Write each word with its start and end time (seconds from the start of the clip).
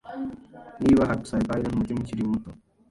Niba 0.83 1.09
Hypsipylen 1.09 1.71
umutima 1.73 1.99
ukiri 1.99 2.29
muto 2.29 2.49